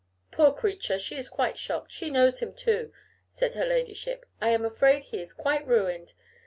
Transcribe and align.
'Poor 0.31 0.51
creature! 0.51 0.97
she 0.97 1.15
is 1.15 1.29
quite 1.29 1.59
shocked. 1.59 1.91
She 1.91 2.09
knows 2.09 2.39
him, 2.39 2.53
too,' 2.55 2.91
said 3.29 3.53
her 3.53 3.65
ladyship. 3.67 4.25
'I 4.41 4.49
am 4.49 4.65
afraid 4.65 5.03
he 5.03 5.21
is 5.21 5.31
quite 5.31 5.63
ruined. 5.67 6.13